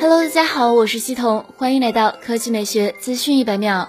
[0.00, 3.86] Hello，大家好，我是西彤，欢迎来到科技美学资讯一百秒。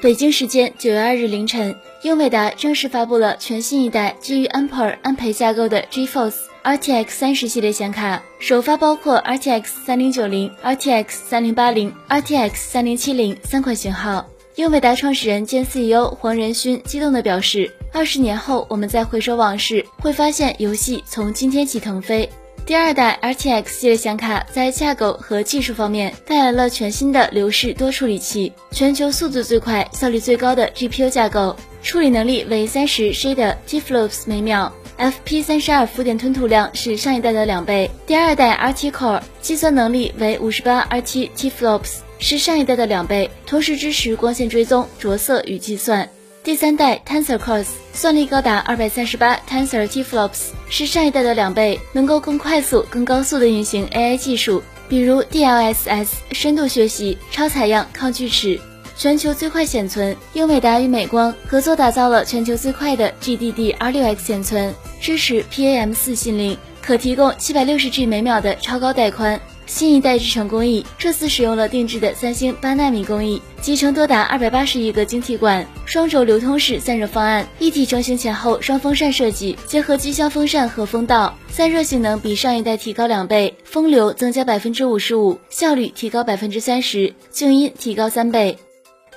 [0.00, 14.26] 北京时间九月二日凌晨，英伟达正式发布了全新一代基于 Amper 安培架构的 GeForce RTX 三十系列显卡，首发包括 RTX 三零九零、RTX 三零八零、RTX 三零七零三款型号。
[14.54, 22.26] 英伟达创始人兼 CEO 黄仁勋激动地表示：“二十年后，我们再回首往事，会发现游戏从今天起腾飞。”
[22.66, 37.88] 第二代 RTX 系列显卡在架构和技术方面带来了全新的流式多处理器，全球速度最快、效率最高的 GPU 架构，处理能力为三十 shade TFLOPS 每秒，FP 三十二浮点吞吐量是上一代的两倍。
[38.04, 46.08] 第二代 RT Core 计算能力为五十八 RT TFLOPS，是上一代的两倍，同时支持光线追踪、着色与计算。
[46.46, 58.60] 第三代 Tensor Cores 算力高达二百三十八 Tensor TFLOPS，是上一代的两倍，能够更快速、更高速的运行 AI 技术，比如 DLSS 深度学习、超采样、抗锯齿。
[58.96, 66.56] 全球最快显存，英伟达与美光合作打造了全球最快的 GDDR6X 显存，支持 PAM4 信令，
[66.86, 69.40] 可提供七百六十 G 每秒的超高带宽。
[69.66, 88.56] 新一代制程工艺这次使用了定制的三星八纳米工艺，集成多达二百八十亿个晶体管，双轴流通式散热方案，一体成型前后双风扇设计，结合机箱风扇和风道，散热性能比上一代提高两倍，风流增加百分之五十五，效率提高百分之三十，静音提高三倍。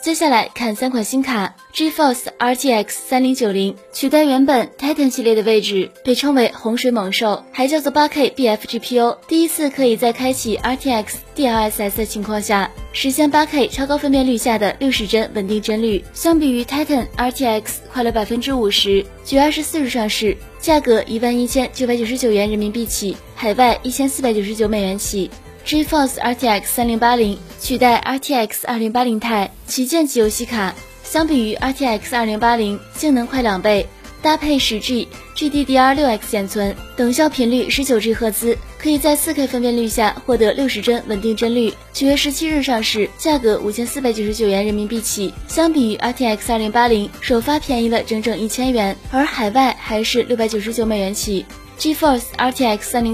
[0.02, 17.64] 接下来看三款新卡，GeForce RTX 三零九零取代原本 Titan 系列的位置，被称为洪水猛兽，还叫做八 K BF GPU，第一次可以在开启 RTX DLSS 的情况下，实现八 K 超高分辨率下的六十帧稳定帧率，相比于 Titan RTX
[17.92, 19.06] 快了百分之五十。
[19.26, 25.30] 九月二十四日上市，价格一万一千九百九十九元人民币起，海外一千四百九十九美元起。
[25.70, 33.86] GeForce RTX 三零八零取代 RTX 二零八零钛旗舰级游戏卡，相比于 RTX 二零八零，性能快两倍，
[34.20, 41.72] 搭配十 G GDDR6X 显存，等效频率十九 G 赫兹，可以在四 K 分辨率下获得六十帧稳定帧率。
[41.94, 51.46] 九月十七日上市，价格五千四百九十九元人民币起，相比于 RTX 二零八零，首发便宜了整整一千元，而海外还是六百九十九美元起。
[51.78, 53.06] GeForce RTX 三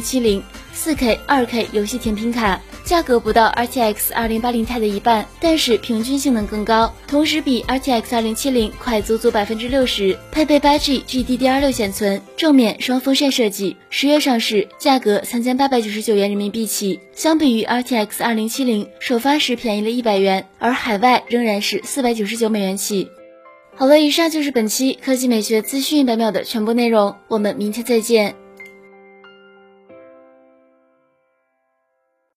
[0.75, 0.85] 零七零。
[0.85, 10.15] 四 K、二 K 游戏甜品卡，价格不到 RTX 二零八零钛的一半，但是平均性能更高，同时比 RTX 二零七零快足足百分之六十。
[10.31, 13.75] 配备八 G GDDR 六显存，正面双风扇设计。
[13.89, 23.09] 十月上市，价格三千八百九十九元人民币起，相比于 RTX 二零七零首发时便宜了一百元，而海外仍然是四百九十九美元起。
[23.75, 28.35] 好了，以上就是本期科技美学资讯一百秒的全部内容，我们明天再见。